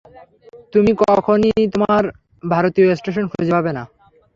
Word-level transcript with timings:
তুমি 0.73 0.91
কখনই 1.03 1.61
তোমার 1.73 2.03
ভারতীয় 2.43 2.87
স্টেশন 2.99 3.25
খুঁজে 3.31 3.51
পাবে 3.55 3.71
না। 3.77 3.83